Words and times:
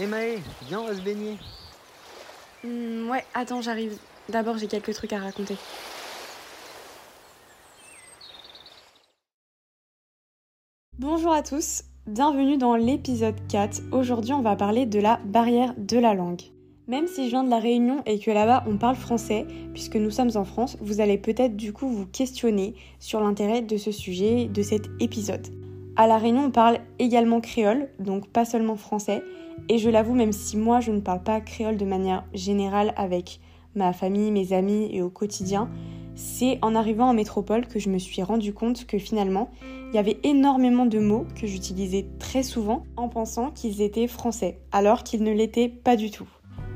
Hé 0.00 0.06
Maë, 0.06 0.38
viens, 0.68 0.78
on 0.78 0.86
va 0.86 0.94
se 0.94 1.00
baigner. 1.00 1.36
Hmm, 2.62 3.10
ouais, 3.10 3.24
attends, 3.34 3.60
j'arrive. 3.60 3.98
D'abord, 4.28 4.56
j'ai 4.56 4.68
quelques 4.68 4.94
trucs 4.94 5.12
à 5.12 5.18
raconter. 5.18 5.56
Bonjour 11.00 11.32
à 11.32 11.42
tous, 11.42 11.82
bienvenue 12.06 12.58
dans 12.58 12.76
l'épisode 12.76 13.34
4. 13.48 13.80
Aujourd'hui, 13.90 14.32
on 14.34 14.42
va 14.42 14.54
parler 14.54 14.86
de 14.86 15.00
la 15.00 15.18
barrière 15.24 15.74
de 15.76 15.98
la 15.98 16.14
langue. 16.14 16.42
Même 16.86 17.08
si 17.08 17.24
je 17.24 17.30
viens 17.30 17.42
de 17.42 17.50
la 17.50 17.58
Réunion 17.58 18.04
et 18.06 18.20
que 18.20 18.30
là-bas 18.30 18.62
on 18.68 18.78
parle 18.78 18.94
français, 18.94 19.48
puisque 19.72 19.96
nous 19.96 20.12
sommes 20.12 20.30
en 20.36 20.44
France, 20.44 20.76
vous 20.80 21.00
allez 21.00 21.18
peut-être 21.18 21.56
du 21.56 21.72
coup 21.72 21.88
vous 21.88 22.06
questionner 22.06 22.76
sur 23.00 23.20
l'intérêt 23.20 23.62
de 23.62 23.76
ce 23.76 23.90
sujet, 23.90 24.44
de 24.44 24.62
cet 24.62 24.88
épisode. 25.00 25.48
À 25.98 26.06
la 26.06 26.16
Réunion, 26.16 26.44
on 26.44 26.50
parle 26.52 26.78
également 27.00 27.40
créole, 27.40 27.88
donc 27.98 28.28
pas 28.28 28.44
seulement 28.44 28.76
français, 28.76 29.20
et 29.68 29.78
je 29.78 29.90
l'avoue, 29.90 30.14
même 30.14 30.30
si 30.30 30.56
moi 30.56 30.78
je 30.78 30.92
ne 30.92 31.00
parle 31.00 31.24
pas 31.24 31.40
créole 31.40 31.76
de 31.76 31.84
manière 31.84 32.24
générale 32.32 32.94
avec 32.96 33.40
ma 33.74 33.92
famille, 33.92 34.30
mes 34.30 34.52
amis 34.52 34.88
et 34.92 35.02
au 35.02 35.10
quotidien, 35.10 35.68
c'est 36.14 36.60
en 36.62 36.76
arrivant 36.76 37.08
en 37.08 37.14
métropole 37.14 37.66
que 37.66 37.80
je 37.80 37.88
me 37.88 37.98
suis 37.98 38.22
rendu 38.22 38.54
compte 38.54 38.86
que 38.86 38.96
finalement, 38.96 39.50
il 39.88 39.96
y 39.96 39.98
avait 39.98 40.20
énormément 40.22 40.86
de 40.86 41.00
mots 41.00 41.26
que 41.34 41.48
j'utilisais 41.48 42.06
très 42.20 42.44
souvent 42.44 42.84
en 42.96 43.08
pensant 43.08 43.50
qu'ils 43.50 43.82
étaient 43.82 44.06
français, 44.06 44.60
alors 44.70 45.02
qu'ils 45.02 45.24
ne 45.24 45.32
l'étaient 45.32 45.68
pas 45.68 45.96
du 45.96 46.12
tout. 46.12 46.28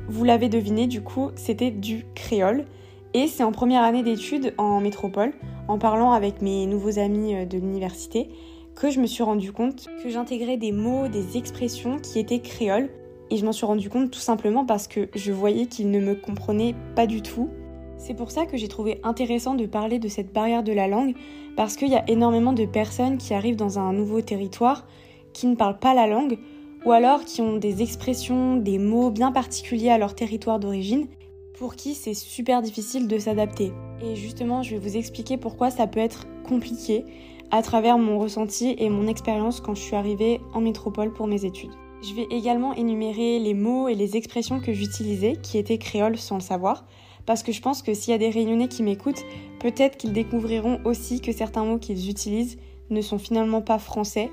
Vous 0.09 0.25
l'avez 0.25 0.49
deviné, 0.49 0.89
du 0.89 1.01
coup, 1.01 1.31
c'était 1.37 1.71
du 1.71 2.07
créole. 2.17 2.67
Et 3.15 3.29
c'est 3.29 3.45
en 3.45 3.53
première 3.53 3.83
année 3.83 4.03
d'études 4.03 4.55
en 4.59 4.81
métropole, 4.81 5.33
en 5.69 5.79
parlant 5.79 6.13
avec 6.13 6.43
mes 6.43 6.67
nouveaux 6.67 6.99
amis 6.99 7.35
euh, 7.35 7.45
de 7.45 7.59
l'université, 7.59 8.31
que 8.75 8.91
je 8.91 9.01
me 9.01 9.07
suis 9.07 9.23
rendu 9.23 9.53
compte 9.53 9.89
que 10.03 10.09
j'intégrais 10.09 10.57
des 10.57 10.73
mots, 10.73 11.09
des 11.09 11.37
expressions 11.37 11.99
qui 11.99 12.19
étaient 12.19 12.41
créoles. 12.41 12.91
Et 13.31 13.37
je 13.37 13.45
m'en 13.45 13.53
suis 13.53 13.67
rendu 13.67 13.89
compte 13.89 14.11
tout 14.11 14.21
simplement 14.21 14.67
parce 14.67 14.89
que 14.89 15.09
je 15.15 15.33
voyais 15.33 15.67
qu'ils 15.67 15.91
ne 15.91 16.01
me 16.01 16.15
comprenaient 16.15 16.75
pas 16.95 17.07
du 17.07 17.23
tout. 17.23 17.49
C'est 17.97 18.15
pour 18.15 18.31
ça 18.31 18.47
que 18.47 18.57
j'ai 18.57 18.69
trouvé 18.69 19.01
intéressant 19.05 19.55
de 19.55 19.65
parler 19.65 19.99
de 19.99 20.09
cette 20.09 20.33
barrière 20.33 20.63
de 20.63 20.73
la 20.73 20.89
langue, 20.89 21.15
parce 21.57 21.77
qu'il 21.77 21.89
y 21.89 21.95
a 21.95 22.09
énormément 22.11 22.53
de 22.53 22.67
personnes 22.67 23.17
qui 23.17 23.33
arrivent 23.33 23.57
dans 23.57 23.79
un 23.79 23.93
nouveau 23.93 24.21
territoire, 24.21 24.87
qui 25.33 25.47
ne 25.47 25.55
parlent 25.55 25.79
pas 25.79 25.95
la 25.95 26.09
langue, 26.09 26.39
ou 26.85 26.91
alors 26.91 27.25
qui 27.25 27.41
ont 27.41 27.57
des 27.57 27.81
expressions, 27.81 28.57
des 28.57 28.79
mots 28.79 29.11
bien 29.11 29.31
particuliers 29.31 29.91
à 29.91 29.99
leur 29.99 30.15
territoire 30.15 30.59
d'origine, 30.59 31.07
pour 31.55 31.77
qui 31.77 31.95
c'est 31.95 32.15
super 32.15 32.61
difficile 32.61 33.07
de 33.07 33.19
s'adapter. 33.19 33.73
Et 34.03 34.17
justement, 34.17 34.63
je 34.63 34.73
vais 34.75 34.79
vous 34.79 34.97
expliquer 34.97 35.37
pourquoi 35.37 35.71
ça 35.71 35.87
peut 35.87 36.01
être 36.01 36.27
compliqué 36.43 37.05
à 37.53 37.61
travers 37.61 37.99
mon 37.99 38.19
ressenti 38.19 38.75
et 38.79 38.89
mon 38.89 39.07
expérience 39.07 39.61
quand 39.61 39.75
je 39.75 39.83
suis 39.83 39.95
arrivée 39.95 40.41
en 40.55 40.63
métropole 40.63 41.13
pour 41.13 41.27
mes 41.27 41.45
études. 41.45 41.71
Je 42.03 42.15
vais 42.15 42.27
également 42.31 42.73
énumérer 42.75 43.39
les 43.39 43.55
mots 43.55 43.89
et 43.89 43.95
les 43.95 44.17
expressions 44.17 44.59
que 44.59 44.73
j'utilisais, 44.73 45.37
qui 45.41 45.59
étaient 45.59 45.79
créoles 45.79 46.17
sans 46.17 46.37
le 46.37 46.41
savoir, 46.41 46.85
parce 47.27 47.43
que 47.43 47.53
je 47.53 47.61
pense 47.61 47.83
que 47.83 47.93
s'il 47.95 48.11
y 48.11 48.15
a 48.15 48.19
des 48.19 48.31
réunionnais 48.31 48.69
qui 48.69 48.83
m'écoutent, 48.83 49.23
peut-être 49.61 49.99
qu'ils 49.99 50.15
découvriront 50.15 50.81
aussi 50.85 51.21
que 51.21 51.31
certains 51.31 51.65
mots 51.65 51.79
qu'ils 51.79 52.11
utilisent 52.11 52.59
ne 52.91 53.03
sont 53.03 53.19
finalement 53.19 53.61
pas 53.61 53.79
français 53.79 54.31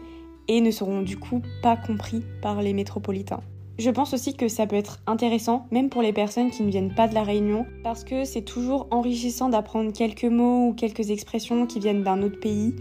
et 0.47 0.61
ne 0.61 0.71
seront 0.71 1.01
du 1.01 1.17
coup 1.17 1.41
pas 1.61 1.75
compris 1.75 2.23
par 2.41 2.61
les 2.61 2.73
métropolitains. 2.73 3.41
Je 3.77 3.89
pense 3.89 4.13
aussi 4.13 4.33
que 4.33 4.47
ça 4.47 4.65
peut 4.65 4.75
être 4.75 4.99
intéressant, 5.07 5.67
même 5.71 5.89
pour 5.89 6.01
les 6.01 6.11
personnes 6.11 6.51
qui 6.51 6.63
ne 6.63 6.69
viennent 6.69 6.93
pas 6.93 7.07
de 7.07 7.13
la 7.13 7.23
Réunion, 7.23 7.65
parce 7.83 8.03
que 8.03 8.25
c'est 8.25 8.41
toujours 8.41 8.87
enrichissant 8.91 9.49
d'apprendre 9.49 9.93
quelques 9.93 10.25
mots 10.25 10.67
ou 10.67 10.73
quelques 10.73 11.11
expressions 11.11 11.65
qui 11.65 11.79
viennent 11.79 12.03
d'un 12.03 12.21
autre 12.23 12.39
pays. 12.39 12.75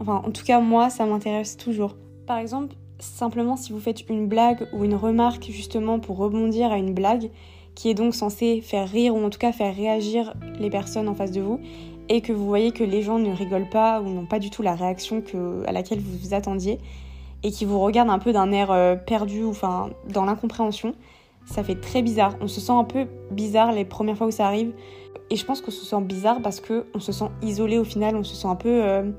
Enfin, 0.00 0.22
en 0.26 0.30
tout 0.30 0.44
cas, 0.44 0.60
moi, 0.60 0.88
ça 0.88 1.04
m'intéresse 1.04 1.58
toujours. 1.58 1.94
Par 2.26 2.38
exemple, 2.38 2.74
simplement 2.98 3.56
si 3.56 3.72
vous 3.72 3.80
faites 3.80 4.08
une 4.08 4.26
blague 4.28 4.66
ou 4.72 4.84
une 4.84 4.94
remarque 4.94 5.48
justement 5.50 5.98
pour 5.98 6.16
rebondir 6.16 6.72
à 6.72 6.78
une 6.78 6.94
blague, 6.94 7.30
qui 7.74 7.90
est 7.90 7.94
donc 7.94 8.14
censée 8.14 8.62
faire 8.62 8.88
rire 8.88 9.14
ou 9.14 9.24
en 9.24 9.30
tout 9.30 9.38
cas 9.38 9.52
faire 9.52 9.74
réagir 9.74 10.34
les 10.58 10.70
personnes 10.70 11.08
en 11.08 11.14
face 11.14 11.32
de 11.32 11.40
vous, 11.40 11.60
et 12.08 12.22
que 12.22 12.32
vous 12.32 12.46
voyez 12.46 12.72
que 12.72 12.82
les 12.82 13.02
gens 13.02 13.18
ne 13.18 13.30
rigolent 13.30 13.68
pas 13.68 14.00
ou 14.00 14.08
n'ont 14.08 14.26
pas 14.26 14.38
du 14.38 14.50
tout 14.50 14.62
la 14.62 14.74
réaction 14.74 15.22
à 15.66 15.72
laquelle 15.72 16.00
vous 16.00 16.16
vous 16.16 16.34
attendiez, 16.34 16.78
et 17.42 17.50
qui 17.50 17.66
vous 17.66 17.78
regarde 17.78 18.08
un 18.08 18.18
peu 18.18 18.32
d'un 18.32 18.52
air 18.52 18.70
euh, 18.70 18.96
perdu 18.96 19.44
ou 19.44 19.50
enfin 19.50 19.90
dans 20.08 20.24
l'incompréhension, 20.24 20.94
ça 21.44 21.62
fait 21.62 21.80
très 21.80 22.00
bizarre. 22.00 22.36
On 22.40 22.48
se 22.48 22.60
sent 22.60 22.72
un 22.72 22.84
peu 22.84 23.06
bizarre 23.30 23.72
les 23.72 23.84
premières 23.84 24.16
fois 24.16 24.26
où 24.26 24.30
ça 24.30 24.46
arrive. 24.46 24.72
Et 25.30 25.36
je 25.36 25.44
pense 25.44 25.60
qu'on 25.60 25.70
se 25.70 25.84
sent 25.84 26.00
bizarre 26.02 26.42
parce 26.42 26.60
que 26.60 26.86
on 26.94 27.00
se 27.00 27.12
sent 27.12 27.28
isolé 27.42 27.78
au 27.78 27.84
final, 27.84 28.16
on 28.16 28.24
se 28.24 28.34
sent 28.34 28.48
un 28.48 28.56
peu 28.56 28.68
euh, 28.68 29.10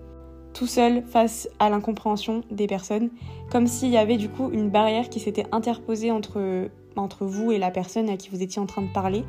tout 0.53 0.67
seul 0.67 1.03
face 1.03 1.50
à 1.59 1.69
l'incompréhension 1.69 2.41
des 2.51 2.67
personnes, 2.67 3.09
comme 3.51 3.67
s'il 3.67 3.89
y 3.89 3.97
avait 3.97 4.17
du 4.17 4.29
coup 4.29 4.50
une 4.51 4.69
barrière 4.69 5.09
qui 5.09 5.19
s'était 5.19 5.45
interposée 5.51 6.12
entre, 6.12 6.69
entre 6.95 7.25
vous 7.25 7.51
et 7.51 7.57
la 7.57 7.72
personne 7.72 8.09
à 8.09 8.17
qui 8.17 8.29
vous 8.29 8.41
étiez 8.41 8.61
en 8.61 8.66
train 8.66 8.81
de 8.81 8.91
parler. 8.91 9.23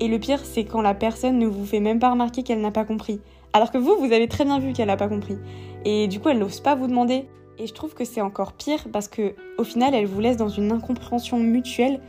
Et 0.00 0.08
le 0.08 0.18
pire, 0.18 0.40
c'est 0.44 0.64
quand 0.64 0.82
la 0.82 0.94
personne 0.94 1.38
ne 1.38 1.46
vous 1.46 1.64
fait 1.64 1.80
même 1.80 1.98
pas 1.98 2.10
remarquer 2.10 2.42
qu'elle 2.42 2.60
n'a 2.60 2.72
pas 2.72 2.84
compris. 2.84 3.20
Alors 3.52 3.70
que 3.70 3.78
vous, 3.78 3.96
vous 3.98 4.12
avez 4.12 4.28
très 4.28 4.44
bien 4.44 4.58
vu 4.58 4.72
qu'elle 4.72 4.88
n'a 4.88 4.96
pas 4.96 5.08
compris. 5.08 5.36
Et 5.84 6.08
du 6.08 6.20
coup, 6.20 6.28
elle 6.28 6.38
n'ose 6.38 6.60
pas 6.60 6.74
vous 6.74 6.86
demander 6.86 7.26
et 7.58 7.66
je 7.66 7.72
trouve 7.74 7.94
que 7.94 8.04
c'est 8.04 8.20
encore 8.20 8.54
pire 8.54 8.86
parce 8.92 9.08
que 9.08 9.34
au 9.58 9.64
final, 9.64 9.94
elle 9.94 10.06
vous 10.06 10.20
laisse 10.20 10.36
dans 10.36 10.48
une 10.48 10.72
incompréhension 10.72 11.38
mutuelle 11.38 12.00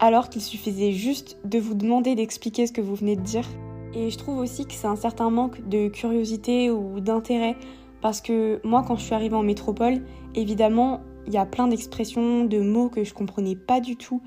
alors 0.00 0.28
qu'il 0.28 0.42
suffisait 0.42 0.92
juste 0.92 1.38
de 1.44 1.58
vous 1.58 1.74
demander 1.74 2.14
d'expliquer 2.14 2.66
ce 2.66 2.72
que 2.72 2.80
vous 2.80 2.94
venez 2.94 3.16
de 3.16 3.22
dire. 3.22 3.44
Et 3.94 4.10
je 4.10 4.18
trouve 4.18 4.38
aussi 4.38 4.66
que 4.66 4.74
c'est 4.74 4.86
un 4.86 4.96
certain 4.96 5.30
manque 5.30 5.66
de 5.68 5.88
curiosité 5.88 6.70
ou 6.70 7.00
d'intérêt 7.00 7.56
parce 8.00 8.20
que 8.20 8.60
moi, 8.64 8.84
quand 8.86 8.96
je 8.96 9.04
suis 9.04 9.14
arrivée 9.14 9.36
en 9.36 9.42
métropole, 9.42 10.02
évidemment, 10.34 11.00
il 11.26 11.32
y 11.32 11.36
a 11.36 11.46
plein 11.46 11.68
d'expressions, 11.68 12.44
de 12.44 12.60
mots 12.60 12.88
que 12.88 13.04
je 13.04 13.12
comprenais 13.12 13.56
pas 13.56 13.80
du 13.80 13.96
tout 13.96 14.22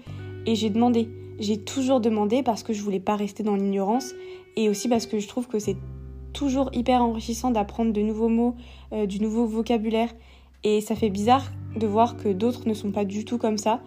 et 0.46 0.56
j'ai 0.56 0.70
demandé. 0.70 1.10
J'ai 1.40 1.58
toujours 1.58 2.02
demandé 2.02 2.44
parce 2.44 2.64
que 2.64 2.74
je 2.74 2.82
voulais 2.84 3.00
pas 3.00 3.16
rester 3.16 3.44
dans 3.44 3.56
l'ignorance 3.56 4.14
et 4.56 4.70
aussi 4.70 4.88
parce 4.88 5.08
que 5.08 5.20
je 5.20 5.28
trouve 5.28 5.48
que 5.48 5.60
c'est 5.60 5.78
toujours 6.34 6.70
hyper 6.74 7.02
enrichissant 7.02 7.52
d'apprendre 7.52 7.92
de 7.92 8.02
nouveaux 8.02 8.30
mots, 8.30 8.56
euh, 8.94 9.06
du 9.06 9.20
nouveau 9.20 9.46
vocabulaire 9.46 10.10
et 10.64 10.82
ça 10.82 10.96
fait 10.96 11.10
bizarre 11.10 11.52
de 11.76 11.88
voir 11.88 12.18
que 12.18 12.30
d'autres 12.30 12.68
ne 12.68 12.74
sont 12.74 12.92
pas 12.92 13.06
du 13.06 13.26
tout 13.26 13.38
comme 13.38 13.58
ça. 13.58 13.82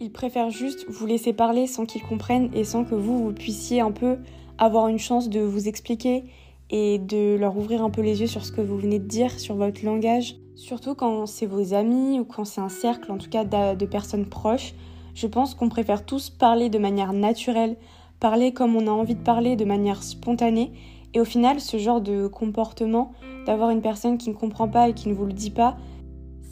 Ils 0.00 0.12
préfèrent 0.12 0.50
juste 0.50 0.86
vous 0.88 1.06
laisser 1.06 1.32
parler 1.32 1.66
sans 1.66 1.84
qu'ils 1.84 2.02
comprennent 2.02 2.50
et 2.54 2.64
sans 2.64 2.84
que 2.84 2.94
vous, 2.94 3.18
vous 3.18 3.32
puissiez 3.32 3.80
un 3.80 3.90
peu 3.90 4.16
avoir 4.56 4.88
une 4.88 4.98
chance 4.98 5.28
de 5.28 5.40
vous 5.40 5.68
expliquer 5.68 6.24
et 6.70 6.98
de 6.98 7.36
leur 7.36 7.56
ouvrir 7.56 7.82
un 7.82 7.90
peu 7.90 8.02
les 8.02 8.20
yeux 8.20 8.26
sur 8.26 8.44
ce 8.44 8.52
que 8.52 8.60
vous 8.60 8.78
venez 8.78 8.98
de 8.98 9.06
dire, 9.06 9.38
sur 9.38 9.54
votre 9.54 9.84
langage. 9.84 10.36
Surtout 10.54 10.94
quand 10.94 11.26
c'est 11.26 11.46
vos 11.46 11.72
amis 11.74 12.18
ou 12.20 12.24
quand 12.24 12.44
c'est 12.44 12.60
un 12.60 12.68
cercle, 12.68 13.10
en 13.12 13.18
tout 13.18 13.30
cas 13.30 13.44
de 13.44 13.86
personnes 13.86 14.26
proches. 14.26 14.74
Je 15.14 15.26
pense 15.26 15.54
qu'on 15.54 15.68
préfère 15.68 16.04
tous 16.04 16.30
parler 16.30 16.68
de 16.68 16.78
manière 16.78 17.12
naturelle, 17.12 17.76
parler 18.20 18.52
comme 18.52 18.76
on 18.76 18.86
a 18.86 18.90
envie 18.90 19.14
de 19.14 19.22
parler, 19.22 19.56
de 19.56 19.64
manière 19.64 20.02
spontanée. 20.02 20.72
Et 21.14 21.20
au 21.20 21.24
final, 21.24 21.60
ce 21.60 21.78
genre 21.78 22.00
de 22.00 22.26
comportement, 22.26 23.12
d'avoir 23.46 23.70
une 23.70 23.80
personne 23.80 24.18
qui 24.18 24.28
ne 24.28 24.34
comprend 24.34 24.68
pas 24.68 24.88
et 24.88 24.94
qui 24.94 25.08
ne 25.08 25.14
vous 25.14 25.26
le 25.26 25.32
dit 25.32 25.50
pas, 25.50 25.76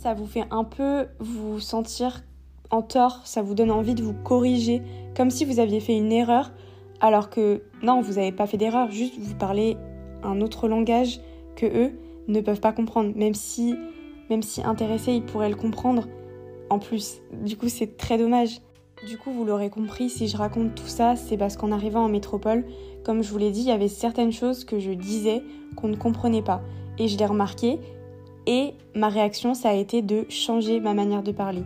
ça 0.00 0.14
vous 0.14 0.26
fait 0.26 0.44
un 0.50 0.64
peu 0.64 1.08
vous 1.18 1.60
sentir 1.60 2.22
en 2.70 2.82
tort, 2.82 3.20
ça 3.24 3.42
vous 3.42 3.54
donne 3.54 3.70
envie 3.70 3.94
de 3.94 4.02
vous 4.02 4.14
corriger, 4.14 4.82
comme 5.16 5.30
si 5.30 5.44
vous 5.44 5.60
aviez 5.60 5.80
fait 5.80 5.96
une 5.96 6.10
erreur, 6.10 6.52
alors 7.00 7.30
que 7.30 7.62
non, 7.82 8.00
vous 8.00 8.14
n'avez 8.14 8.32
pas 8.32 8.46
fait 8.46 8.56
d'erreur, 8.56 8.90
juste 8.90 9.14
vous 9.18 9.34
parlez 9.34 9.76
un 10.22 10.40
autre 10.40 10.68
langage 10.68 11.20
que 11.54 11.66
eux 11.66 11.92
ne 12.28 12.40
peuvent 12.40 12.60
pas 12.60 12.72
comprendre, 12.72 13.12
même 13.16 13.34
si, 13.34 13.74
même 14.30 14.42
si 14.42 14.62
intéressés, 14.62 15.12
ils 15.12 15.24
pourraient 15.24 15.50
le 15.50 15.56
comprendre 15.56 16.06
en 16.70 16.78
plus. 16.78 17.20
Du 17.32 17.56
coup, 17.56 17.68
c'est 17.68 17.96
très 17.96 18.18
dommage. 18.18 18.60
Du 19.06 19.18
coup, 19.18 19.30
vous 19.30 19.44
l'aurez 19.44 19.70
compris, 19.70 20.08
si 20.08 20.26
je 20.26 20.36
raconte 20.36 20.74
tout 20.74 20.86
ça, 20.86 21.16
c'est 21.16 21.36
parce 21.36 21.56
qu'en 21.56 21.70
arrivant 21.70 22.04
en 22.04 22.08
métropole, 22.08 22.64
comme 23.04 23.22
je 23.22 23.30
vous 23.30 23.38
l'ai 23.38 23.50
dit, 23.50 23.60
il 23.60 23.68
y 23.68 23.72
avait 23.72 23.88
certaines 23.88 24.32
choses 24.32 24.64
que 24.64 24.78
je 24.78 24.90
disais 24.92 25.42
qu'on 25.76 25.88
ne 25.88 25.96
comprenait 25.96 26.42
pas. 26.42 26.62
Et 26.98 27.08
je 27.08 27.18
l'ai 27.18 27.26
remarqué, 27.26 27.78
et 28.46 28.74
ma 28.94 29.08
réaction, 29.08 29.54
ça 29.54 29.70
a 29.70 29.74
été 29.74 30.02
de 30.02 30.24
changer 30.28 30.80
ma 30.80 30.94
manière 30.94 31.22
de 31.22 31.32
parler. 31.32 31.62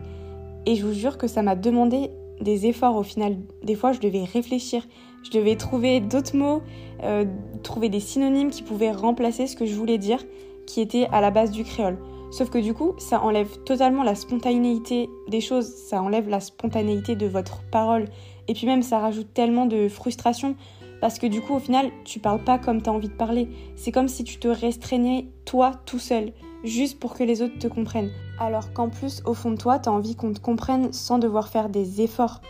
Et 0.67 0.75
je 0.75 0.85
vous 0.85 0.93
jure 0.93 1.19
que 1.19 1.29
ça 1.29 1.43
m'a 1.43 1.55
demandé 1.55 2.11
des 2.41 2.67
efforts 2.67 2.97
au 2.97 3.03
final. 3.03 3.37
Des 3.63 3.75
fois, 3.75 3.93
je 3.93 4.01
devais 4.01 4.25
réfléchir. 4.25 4.83
Je 5.23 5.31
devais 5.31 5.57
trouver 5.57 6.01
d'autres 6.01 6.37
mots, 6.37 6.63
euh, 7.03 7.25
trouver 7.63 7.89
des 7.89 8.01
synonymes 8.01 8.51
qui 8.51 8.63
pouvaient 8.63 8.93
remplacer 8.93 9.47
ce 9.47 9.57
que 9.57 9.67
je 9.67 9.75
voulais 9.75 9.99
dire, 9.99 10.25
qui 10.67 10.81
était 10.81 11.09
à 11.13 11.21
la 11.21 11.31
base 11.31 11.51
du 11.51 11.65
créole. 11.65 11.99
Sauf 12.31 12.49
que 12.49 12.59
du 12.59 12.75
coup, 12.75 12.95
ça 12.99 13.21
enlève 13.23 13.59
totalement 13.65 14.05
la 14.05 14.15
spontanéité 14.15 15.11
des 15.29 15.41
choses, 15.41 15.67
ça 15.67 16.01
enlève 16.01 16.29
la 16.29 16.41
spontanéité 16.41 17.17
de 17.17 17.27
votre 17.27 17.63
parole. 17.71 18.07
Et 18.47 18.55
puis 18.55 18.67
même, 18.67 18.83
ça 18.83 18.99
rajoute 19.01 19.35
tellement 19.35 19.67
de 19.67 19.89
frustration 19.89 20.55
parce 21.01 21.19
que 21.19 21.27
du 21.27 21.41
coup, 21.41 21.55
au 21.55 21.59
final, 21.59 21.91
tu 22.05 22.21
parles 22.21 22.45
pas 22.45 22.59
comme 22.59 22.83
tu 22.83 22.91
as 22.91 22.93
envie 22.93 23.09
de 23.09 23.15
parler. 23.15 23.49
C'est 23.75 23.91
comme 23.91 24.09
si 24.09 24.23
tu 24.23 24.39
te 24.39 24.49
restreignais 24.49 25.27
toi 25.45 25.73
tout 25.87 25.99
seul 25.99 26.33
juste 26.63 27.01
pour 27.01 27.15
que 27.15 27.25
les 27.25 27.43
autres 27.43 27.59
te 27.59 27.67
comprennent. 27.67 28.11
Alors 28.39 28.73
qu'en 28.73 28.89
plus, 28.89 29.23
au 29.25 29.35
fond 29.35 29.51
de 29.51 29.57
toi, 29.57 29.79
t'as 29.79 29.91
envie 29.91 30.15
qu'on 30.15 30.33
te 30.33 30.41
comprenne 30.41 30.93
sans 30.93 31.19
devoir 31.19 31.49
faire 31.49 31.69
des 31.69 32.03
efforts. 32.03 32.41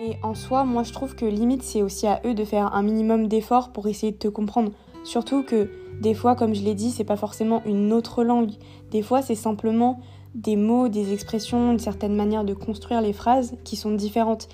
Et 0.00 0.16
en 0.22 0.34
soi, 0.34 0.64
moi 0.64 0.82
je 0.82 0.92
trouve 0.92 1.14
que 1.14 1.24
limite 1.24 1.62
c'est 1.62 1.82
aussi 1.82 2.06
à 2.06 2.20
eux 2.24 2.34
de 2.34 2.44
faire 2.44 2.74
un 2.74 2.82
minimum 2.82 3.28
d'efforts 3.28 3.72
pour 3.72 3.86
essayer 3.86 4.12
de 4.12 4.18
te 4.18 4.28
comprendre. 4.28 4.72
Surtout 5.04 5.42
que 5.42 5.70
des 6.00 6.14
fois, 6.14 6.34
comme 6.34 6.54
je 6.54 6.62
l'ai 6.62 6.74
dit, 6.74 6.90
c'est 6.90 7.04
pas 7.04 7.16
forcément 7.16 7.62
une 7.64 7.92
autre 7.92 8.24
langue. 8.24 8.52
Des 8.90 9.02
fois, 9.02 9.22
c'est 9.22 9.34
simplement 9.34 10.00
des 10.34 10.56
mots, 10.56 10.88
des 10.88 11.12
expressions, 11.12 11.72
une 11.72 11.78
certaine 11.78 12.16
manière 12.16 12.44
de 12.44 12.54
construire 12.54 13.00
les 13.00 13.12
phrases 13.12 13.54
qui 13.64 13.76
sont 13.76 13.92
différentes. 13.92 14.48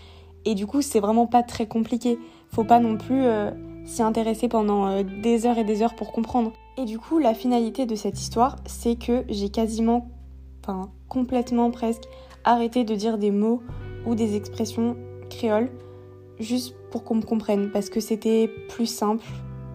Et 0.44 0.55
du 0.55 0.67
coup, 0.67 0.82
c'est 0.82 1.00
vraiment 1.00 1.26
pas 1.26 1.43
très 1.43 1.67
compliqué. 1.67 2.19
Faut 2.50 2.64
pas 2.64 2.81
non 2.81 2.96
plus 2.96 3.25
euh, 3.25 3.50
s'y 3.84 4.02
intéresser 4.02 4.49
pendant 4.49 4.88
euh, 4.88 5.02
des 5.23 5.46
heures 5.46 5.58
et 5.58 5.64
des 5.64 5.82
heures 5.82 5.94
pour 5.94 6.12
comprendre. 6.12 6.52
Et 6.76 6.84
du 6.84 6.99
coup, 6.99 7.19
la 7.19 7.34
finalité 7.34 7.87
de 7.87 7.94
cette 7.94 8.20
histoire, 8.20 8.56
c'est 8.67 8.96
que 8.96 9.25
j'ai 9.29 9.50
quasiment, 9.50 10.08
enfin 10.62 10.91
complètement 11.08 11.70
presque, 11.70 12.05
arrêté 12.44 12.84
de 12.84 12.94
dire 12.94 13.19
des 13.19 13.31
mots 13.31 13.62
ou 14.06 14.14
des 14.14 14.37
expressions 14.37 14.96
créoles 15.29 15.71
juste 16.41 16.75
pour 16.91 17.05
qu'on 17.05 17.17
me 17.17 17.23
comprenne 17.23 17.71
parce 17.71 17.91
que 17.91 18.01
c'était 18.01 18.51
plus 18.69 18.87
simple. 18.87 19.25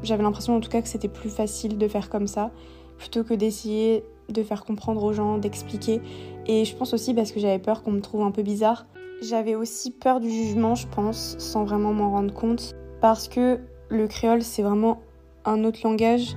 J'avais 0.02 0.24
l'impression 0.24 0.56
en 0.56 0.60
tout 0.60 0.70
cas 0.70 0.82
que 0.82 0.88
c'était 0.88 1.08
plus 1.08 1.30
facile 1.30 1.78
de 1.78 1.88
faire 1.88 2.10
comme 2.10 2.28
ça 2.28 2.52
plutôt 2.98 3.24
que 3.24 3.34
d'essayer 3.34 4.04
de 4.30 4.44
faire 4.44 4.64
comprendre 4.64 5.04
aux 5.04 5.14
gens, 5.14 5.38
d'expliquer. 5.38 6.02
Et 6.48 6.66
je 6.66 6.76
pense 6.76 6.94
aussi 6.94 7.14
parce 7.14 7.32
que 7.32 7.40
j'avais 7.40 7.60
peur 7.60 7.84
qu'on 7.84 7.92
me 7.92 8.02
trouve 8.02 8.22
un 8.22 8.32
peu 8.32 8.42
bizarre. 8.42 8.86
J'avais 9.22 9.56
aussi 9.56 9.92
peur 9.92 10.20
du 10.20 10.30
jugement, 10.30 10.76
je 10.76 10.88
pense, 10.88 11.36
sans 11.38 11.64
vraiment 11.64 11.94
m'en 11.94 12.12
rendre 12.12 12.34
compte. 12.34 12.74
Parce 13.02 13.28
que 13.28 13.60
le 13.90 14.08
créole, 14.08 14.42
c'est 14.42 14.62
vraiment 14.62 15.02
un 15.46 15.64
autre 15.64 15.80
langage. 15.84 16.36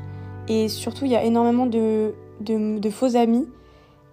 Et 0.48 0.68
surtout, 0.68 1.04
il 1.04 1.10
y 1.10 1.16
a 1.16 1.24
énormément 1.24 1.66
de, 1.66 2.14
de, 2.40 2.90
faux 2.90 3.16
amis 3.16 3.48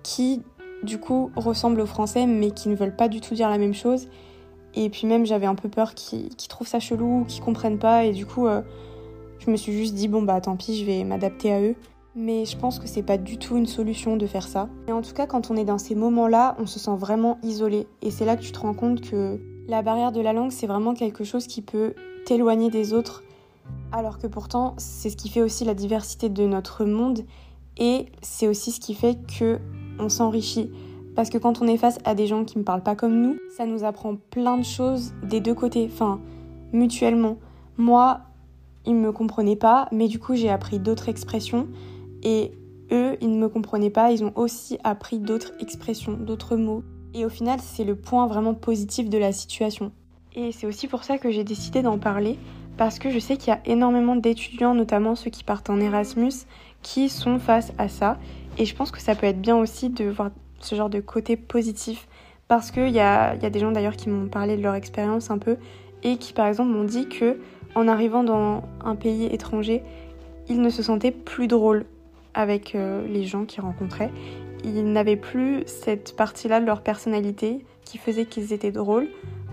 qui, 0.02 0.42
du 0.82 1.00
coup, 1.00 1.32
ressemblent 1.36 1.82
au 1.82 1.86
français, 1.86 2.26
mais 2.26 2.52
qui 2.52 2.70
ne 2.70 2.76
veulent 2.76 2.96
pas 2.96 3.08
du 3.08 3.22
tout 3.22 3.36
dire 3.36 3.50
la 3.50 3.58
même 3.58 3.74
chose. 3.74 4.08
Et 4.75 4.90
puis 4.90 5.08
même, 5.08 5.25
j'avais 5.25 5.46
un 5.46 5.56
peu 5.56 5.70
peur 5.70 5.94
qu'ils 5.94 6.30
trouvent 6.50 6.68
ça 6.68 6.80
chelou, 6.80 7.25
qu'ils 7.28 7.44
comprennent 7.44 7.80
pas. 7.80 8.06
Et 8.06 8.12
du 8.12 8.25
coup, 8.25 8.48
euh, 8.48 8.62
je 9.40 9.52
me 9.52 9.56
suis 9.56 9.74
juste 9.74 9.94
dit, 9.94 10.08
bon, 10.08 10.22
bah 10.22 10.40
tant 10.42 10.56
pis, 10.56 10.78
je 10.78 10.86
vais 10.86 11.04
m'adapter 11.04 11.54
à 11.54 11.62
eux. 11.62 11.75
Mais 12.16 12.46
je 12.46 12.56
pense 12.58 12.78
que 12.80 12.88
c'est 12.88 13.02
pas 13.04 13.18
du 13.18 13.38
tout 13.38 13.58
une 13.58 13.66
solution 13.66 14.18
de 14.18 14.28
faire 14.28 14.48
ça. 14.48 14.70
Et 14.88 14.92
en 14.92 15.02
tout 15.02 15.14
cas, 15.14 15.25
quand 15.25 15.50
on 15.50 15.56
est 15.56 15.66
dans 15.66 15.80
ces 15.80 15.96
moments-là, 15.96 16.56
on 16.60 16.68
se 16.68 16.80
sent 16.80 16.96
vraiment 16.96 17.40
isolé. 17.42 17.88
Et 18.02 18.12
c'est 18.12 18.25
là 18.25 18.36
que 18.36 18.44
tu 18.44 18.52
te 18.52 18.60
rends 18.60 18.75
compte 18.75 19.02
que 19.02 19.40
la 19.68 19.81
barrière 19.81 20.12
de 20.12 20.22
la 20.22 20.34
langue, 20.34 20.52
c'est 20.52 20.68
vraiment 20.68 20.94
quelque 20.94 21.24
chose 21.24 21.48
qui 21.48 21.62
peut 21.62 21.96
t'éloigner 22.26 22.69
des 22.69 22.94
autres. 22.94 23.24
Alors 23.92 24.19
que 24.19 24.28
pourtant, 24.28 24.76
c'est 24.78 25.10
ce 25.10 25.18
qui 25.18 25.30
fait 25.30 25.42
aussi 25.42 25.66
la 25.66 25.74
diversité 25.74 26.30
de 26.30 26.46
notre 26.46 26.86
monde. 26.86 27.22
Et 27.78 28.06
c'est 28.22 28.48
aussi 28.48 28.72
ce 28.72 28.80
qui 28.80 28.94
fait 28.94 29.18
que 29.40 29.60
on 30.00 30.10
s'enrichit. 30.10 30.72
Parce 31.15 31.30
que 31.30 31.38
quand 31.38 31.62
on 31.62 31.68
est 31.68 31.77
face 31.77 32.00
à 32.06 32.15
des 32.15 32.27
gens 32.27 32.44
qui 32.44 32.57
ne 32.57 32.63
parlent 32.63 32.83
pas 32.83 32.95
comme 32.95 33.21
nous, 33.21 33.38
ça 33.56 33.65
nous 33.65 33.83
apprend 33.83 34.15
plein 34.15 34.57
de 34.57 34.63
choses 34.63 35.13
des 35.24 35.42
deux 35.42 35.54
côtés, 35.54 35.89
enfin, 35.92 36.19
mutuellement. 36.71 37.38
Moi, 37.77 38.21
ils 38.86 38.95
ne 38.95 39.00
me 39.00 39.12
comprenaient 39.12 39.56
pas, 39.56 39.88
mais 39.92 40.07
du 40.07 40.19
coup, 40.19 40.36
j'ai 40.36 40.50
appris 40.50 40.80
d'autres 40.80 41.10
expressions. 41.10 41.68
Et 42.24 42.51
eux, 42.92 43.15
ils 43.21 43.30
ne 43.30 43.38
me 43.38 43.48
comprenaient 43.48 43.89
pas, 43.89 44.12
ils 44.12 44.24
ont 44.24 44.33
aussi 44.36 44.77
appris 44.83 45.19
d'autres 45.19 45.51
expressions, 45.60 46.13
d'autres 46.13 46.56
mots. 46.56 46.83
Et 47.13 47.25
au 47.25 47.30
final, 47.30 47.59
c'est 47.62 47.83
le 47.83 47.95
point 47.95 48.25
vraiment 48.27 48.56
positif 48.56 49.09
de 49.09 49.18
la 49.18 49.31
situation. 49.31 49.92
Et 50.36 50.51
c'est 50.51 50.66
aussi 50.66 50.88
pour 50.88 51.04
ça 51.04 51.19
que 51.19 51.31
j'ai 51.31 51.44
décidé 51.44 51.83
d'en 51.83 52.00
parler, 52.00 52.39
parce 52.75 52.98
que 52.98 53.12
je 53.12 53.19
sais 53.19 53.38
qu'il 53.38 53.50
y 53.50 53.56
a 53.56 53.62
énormément 53.66 54.16
d'étudiants, 54.16 54.74
notamment 54.74 55.16
ceux 55.16 55.30
qui 55.30 55.44
partent 55.44 55.69
en 55.69 55.80
Erasmus, 55.80 56.33
qui 56.81 57.07
sont 57.07 57.38
face 57.38 57.71
à 57.77 57.88
ça. 57.88 58.18
Et 58.57 58.66
je 58.66 58.75
pense 58.75 58.89
que 58.89 59.00
ça 59.00 59.13
peut 59.13 59.27
être 59.27 59.42
bien 59.42 59.57
aussi 59.57 59.89
de 59.89 60.06
voir 60.06 60.31
ce 60.65 60.75
genre 60.75 60.89
de 60.89 61.00
côté 61.00 61.36
positif, 61.36 62.07
parce 62.48 62.71
qu'il 62.71 62.89
y 62.89 63.00
a, 63.00 63.36
y 63.36 63.45
a 63.45 63.50
des 63.50 63.60
gens 63.60 63.71
d'ailleurs 63.71 63.95
qui 63.95 64.10
m'ont 64.10 64.27
parlé 64.27 64.57
de 64.57 64.62
leur 64.62 64.75
expérience 64.75 65.31
un 65.31 65.38
peu, 65.38 65.57
et 66.04 66.18
qui 66.18 66.33
par 66.33 66.48
exemple 66.48 66.69
m'ont 66.69 66.83
dit 66.83 67.07
que 67.07 67.38
en 67.75 67.88
arrivant 67.88 68.24
dans 68.24 68.63
un 68.83 68.95
pays 68.95 69.25
étranger, 69.25 69.81
ils 70.48 70.62
ne 70.62 70.69
se 70.69 70.83
sentaient 70.83 71.12
plus 71.12 71.48
drôles 71.48 71.86
avec 72.33 72.75
euh, 72.75 73.07
les 73.07 73.24
gens 73.24 73.45
qu'ils 73.45 73.62
rencontraient. 73.62 74.12
Ils 74.63 74.92
n'avaient 74.92 75.18
plus 75.18 75.63
cette 75.65 76.15
partie-là 76.15 76.60
de 76.60 76.66
leur 76.66 76.81
personnalité 76.81 77.66
qui 77.83 77.98
faisait 77.98 78.25
qu'ils 78.25 78.54
étaient 78.54 78.71
drôles 78.71 79.07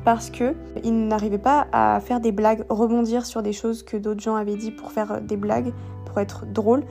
parce 0.05 0.31
qu'ils 0.31 1.09
n'arrivaient 1.09 1.39
pas 1.39 1.67
à 1.73 2.01
faire 2.01 2.21
des 2.21 2.33
blagues, 2.33 2.65
rebondir 2.69 3.27
sur 3.27 3.43
des 3.43 3.53
choses 3.53 3.83
que 3.83 3.97
d'autres 3.97 4.21
gens 4.21 4.35
avaient 4.35 4.57
dit 4.57 4.71
pour 4.71 4.93
faire 4.93 5.21
des 5.21 5.37
blagues, 5.37 5.73
pour 6.07 6.19
être 6.21 6.47
drôles, 6.47 6.85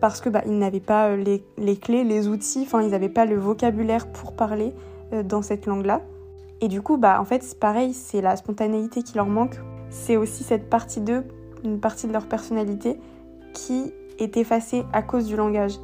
parce 0.00 0.20
que 0.20 0.28
bah, 0.28 0.42
ils 0.46 0.58
n'avaient 0.58 0.80
pas 0.80 1.08
euh, 1.08 1.38
les, 1.58 1.76
clés, 1.76 2.04
les 2.04 2.28
outils, 2.28 2.62
enfin 2.62 2.82
ils 2.82 2.90
n'avaient 2.90 3.08
pas 3.08 3.26
le 3.26 3.36
vocabulaire 3.36 4.10
pour 4.10 4.34
parler 4.34 4.72
euh, 5.12 5.22
dans 5.22 5.42
cette 5.42 5.66
langue-là. 5.66 6.02
Et 6.60 6.68
du 6.68 6.82
coup, 6.82 6.96
bah 6.96 7.20
en 7.20 7.24
fait, 7.24 7.42
c'est 7.42 7.58
pareil, 7.58 7.94
c'est 7.94 8.20
la 8.20 8.36
spontanéité 8.36 9.02
qui 9.02 9.14
leur 9.16 9.26
manque. 9.26 9.56
C'est 9.88 10.16
aussi 10.16 10.44
cette 10.44 10.68
partie 10.68 11.00
d'eux, 11.00 11.24
une 11.64 11.80
partie 11.80 12.06
de 12.06 12.12
leur 12.12 12.26
personnalité 12.26 12.98
qui 13.54 13.92
est 14.18 14.36
effacé 14.36 14.84
à 14.92 15.02
cause 15.02 15.26
du 15.26 15.36
langage. 15.36 15.74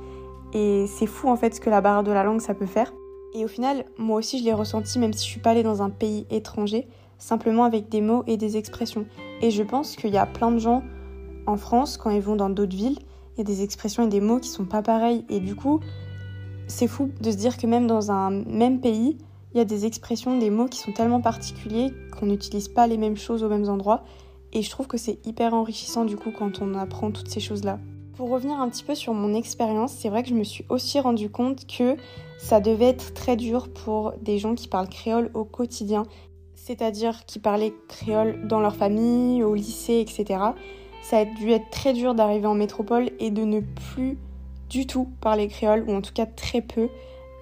Et 0.52 0.86
c'est 0.86 1.06
fou 1.06 1.28
en 1.28 1.36
fait 1.36 1.54
ce 1.54 1.60
que 1.60 1.70
la 1.70 1.80
barrière 1.80 2.04
de 2.04 2.12
la 2.12 2.24
langue 2.24 2.40
ça 2.40 2.54
peut 2.54 2.66
faire. 2.66 2.92
Et 3.34 3.44
au 3.44 3.48
final, 3.48 3.84
moi 3.98 4.18
aussi 4.18 4.38
je 4.38 4.44
l'ai 4.44 4.52
ressenti 4.52 4.98
même 4.98 5.12
si 5.12 5.24
je 5.24 5.30
suis 5.30 5.40
pas 5.40 5.50
allée 5.50 5.62
dans 5.62 5.82
un 5.82 5.90
pays 5.90 6.26
étranger, 6.30 6.86
simplement 7.18 7.64
avec 7.64 7.88
des 7.88 8.00
mots 8.00 8.22
et 8.26 8.36
des 8.36 8.56
expressions. 8.56 9.06
Et 9.40 9.50
je 9.50 9.62
pense 9.62 9.96
qu'il 9.96 10.10
y 10.10 10.18
a 10.18 10.26
plein 10.26 10.50
de 10.50 10.58
gens 10.58 10.82
en 11.46 11.56
France, 11.56 11.96
quand 11.96 12.10
ils 12.10 12.20
vont 12.20 12.36
dans 12.36 12.50
d'autres 12.50 12.76
villes, 12.76 12.98
il 13.36 13.40
y 13.40 13.40
a 13.42 13.44
des 13.44 13.62
expressions 13.62 14.06
et 14.06 14.08
des 14.08 14.20
mots 14.20 14.38
qui 14.38 14.48
sont 14.48 14.64
pas 14.64 14.82
pareils. 14.82 15.24
Et 15.28 15.40
du 15.40 15.54
coup, 15.54 15.80
c'est 16.66 16.88
fou 16.88 17.10
de 17.20 17.30
se 17.30 17.36
dire 17.36 17.58
que 17.58 17.66
même 17.66 17.86
dans 17.86 18.10
un 18.10 18.30
même 18.30 18.80
pays, 18.80 19.18
il 19.52 19.58
y 19.58 19.60
a 19.60 19.64
des 19.64 19.84
expressions, 19.86 20.38
des 20.38 20.50
mots 20.50 20.66
qui 20.66 20.78
sont 20.78 20.92
tellement 20.92 21.20
particuliers 21.20 21.92
qu'on 22.18 22.26
n'utilise 22.26 22.68
pas 22.68 22.86
les 22.86 22.96
mêmes 22.96 23.16
choses 23.16 23.42
aux 23.42 23.48
mêmes 23.48 23.68
endroits. 23.68 24.04
Et 24.52 24.62
je 24.62 24.70
trouve 24.70 24.86
que 24.86 24.96
c'est 24.96 25.18
hyper 25.26 25.54
enrichissant 25.54 26.04
du 26.04 26.16
coup 26.16 26.30
quand 26.30 26.62
on 26.62 26.74
apprend 26.74 27.10
toutes 27.10 27.28
ces 27.28 27.40
choses-là. 27.40 27.78
Pour 28.16 28.30
revenir 28.30 28.58
un 28.58 28.70
petit 28.70 28.84
peu 28.84 28.94
sur 28.94 29.12
mon 29.12 29.34
expérience, 29.34 29.92
c'est 29.92 30.08
vrai 30.08 30.22
que 30.22 30.30
je 30.30 30.34
me 30.34 30.44
suis 30.44 30.64
aussi 30.70 30.98
rendu 30.98 31.28
compte 31.28 31.66
que 31.66 31.96
ça 32.38 32.60
devait 32.60 32.86
être 32.86 33.12
très 33.12 33.36
dur 33.36 33.68
pour 33.68 34.12
des 34.22 34.38
gens 34.38 34.54
qui 34.54 34.68
parlent 34.68 34.88
créole 34.88 35.30
au 35.34 35.44
quotidien, 35.44 36.04
c'est-à-dire 36.54 37.26
qui 37.26 37.38
parlaient 37.38 37.74
créole 37.88 38.46
dans 38.48 38.60
leur 38.60 38.74
famille, 38.74 39.42
au 39.42 39.54
lycée, 39.54 40.00
etc. 40.00 40.40
Ça 41.08 41.18
a 41.18 41.24
dû 41.24 41.52
être 41.52 41.70
très 41.70 41.92
dur 41.92 42.16
d'arriver 42.16 42.48
en 42.48 42.56
métropole 42.56 43.10
et 43.20 43.30
de 43.30 43.42
ne 43.42 43.60
plus 43.60 44.18
du 44.68 44.88
tout 44.88 45.06
parler 45.20 45.46
créole, 45.46 45.84
ou 45.86 45.94
en 45.94 46.00
tout 46.00 46.12
cas 46.12 46.26
très 46.26 46.60
peu, 46.60 46.88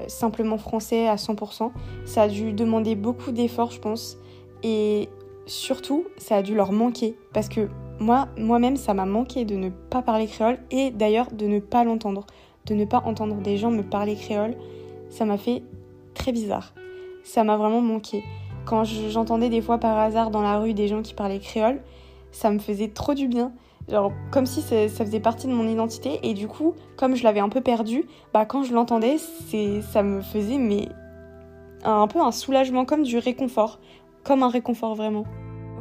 euh, 0.03 0.05
simplement 0.07 0.59
français 0.59 1.09
à 1.09 1.17
100%. 1.17 1.73
Ça 2.05 2.23
a 2.25 2.29
dû 2.29 2.53
demander 2.53 2.95
beaucoup 2.95 3.33
d'efforts, 3.33 3.71
je 3.71 3.81
pense, 3.81 4.19
et 4.63 5.09
surtout, 5.47 6.05
ça 6.19 6.37
a 6.37 6.43
dû 6.43 6.55
leur 6.55 6.73
manquer, 6.73 7.17
parce 7.33 7.49
que 7.49 7.71
moi, 8.01 8.29
moi-même, 8.37 8.77
ça 8.77 8.93
m'a 8.93 9.07
manqué 9.07 9.47
de 9.47 9.57
ne 9.57 9.71
pas 9.71 10.03
parler 10.03 10.27
créole 10.27 10.59
et 10.71 10.91
d'ailleurs 10.91 11.31
de 11.33 11.47
ne 11.47 11.59
pas 11.59 11.85
l'entendre. 11.85 12.27
De 12.67 12.75
ne 12.75 12.85
pas 12.85 13.03
entendre 13.07 13.37
des 13.37 13.57
gens 13.57 13.71
me 13.71 13.83
parler 13.83 14.15
créole, 14.15 14.57
ça 15.09 15.25
m'a 15.25 15.39
fait 15.39 15.63
très 16.13 16.33
bizarre. 16.33 16.75
Ça 17.23 17.45
m'a 17.45 17.57
vraiment 17.57 17.81
manqué. 17.81 18.25
Quand 18.67 18.85
j'entendais 18.85 19.49
des 19.49 19.63
fois 19.63 19.79
par 19.79 19.97
hasard 19.97 20.31
dans 20.31 20.43
la 20.43 20.59
rue 20.59 20.75
des 20.75 20.87
gens 20.87 21.01
qui 21.01 21.15
parlaient 21.15 21.39
créole, 21.39 21.81
ça 22.35 22.51
me 22.51 22.59
faisait 22.59 22.89
trop 22.89 23.15
du 23.15 23.29
bien. 23.29 23.53
Genre, 23.89 24.13
comme 24.31 24.47
si 24.47 24.63
ça 24.63 24.89
faisait 24.89 25.21
partie 25.21 25.47
de 25.47 25.53
mon 25.53 25.69
identité 25.69 26.19
et 26.23 26.35
du 26.35 26.49
coup, 26.49 26.75
comme 26.97 27.17
je 27.17 27.23
l'avais 27.23 27.41
un 27.41 27.49
peu 27.51 27.61
perdu, 27.61 28.05
bah 28.33 28.47
quand 28.47 28.63
je 28.63 28.73
l'entendais, 28.73 29.17
ça 29.19 30.03
me 30.03 30.23
faisait 30.23 30.59
mais 30.59 30.89
un 31.85 32.07
peu 32.09 32.21
un 32.21 32.33
soulagement, 32.33 32.87
comme 32.87 33.03
du 33.03 33.19
réconfort, 33.19 33.79
comme 34.23 34.43
un 34.43 34.49
réconfort 34.49 34.95
vraiment. 34.95 35.25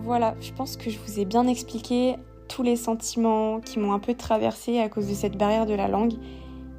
Voilà, 0.02 0.36
je 0.42 0.52
pense 0.52 0.76
que 0.76 0.90
je 0.90 1.00
vous 1.00 1.20
ai 1.20 1.24
bien 1.24 1.48
expliqué 1.48 2.16
tous 2.50 2.62
les 2.62 2.76
sentiments 2.76 3.62
qui 3.62 3.80
m'ont 3.80 3.94
un 3.94 4.00
peu 4.00 4.14
traversé 4.14 4.80
à 4.80 4.90
cause 4.90 5.08
de 5.08 5.14
cette 5.14 5.38
barrière 5.38 5.66
de 5.66 5.74
la 5.74 5.88
langue 5.88 6.16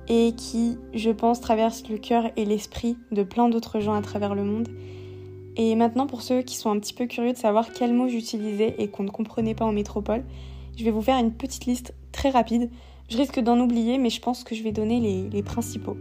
et 0.09 0.35
qui, 0.37 0.77
je 0.93 1.11
pense, 1.11 1.41
traversent 1.41 1.89
le 1.89 1.97
cœur 1.97 2.25
et 2.37 2.45
l'esprit 2.45 2.99
de 3.13 3.23
plein 3.23 3.49
d'autres 3.49 3.81
gens 3.81 3.95
à 3.95 4.03
travers 4.03 4.35
le 4.35 4.45
monde. 4.45 4.69
Et 5.57 5.75
maintenant, 5.77 6.07
pour 6.07 6.23
ceux 6.23 6.43
qui 6.43 6.57
sont 6.57 6.71
un 6.71 6.79
petit 6.79 6.95
peu 6.95 7.07
curieux 7.07 7.33
de 7.33 7.39
savoir 7.39 7.73
quels 7.73 7.95
mots 7.95 8.09
j'utilisais 8.09 8.75
et 8.79 8.89
qu'on 8.89 9.05
ne 9.05 9.11
comprenait 9.11 9.55
pas 9.55 9.65
en 9.65 9.73
métropole, 9.73 10.25
je 10.77 10.85
vais 10.85 10.91
vous 10.91 11.03
faire 11.03 11.19
une 11.19 11.33
petite 11.33 11.67
liste 11.67 11.95
très 12.11 12.31
rapide. 12.31 12.71
Je 13.09 13.17
risque 13.17 13.39
d'en 13.39 13.61
oublier, 13.61 13.99
mais 13.99 14.11
je 14.11 14.21
pense 14.21 14.43
que 14.43 14.55
je 14.55 14.63
vais 14.63 14.73
donner 14.73 15.29
les, 15.31 15.43
principaux. 15.43 15.97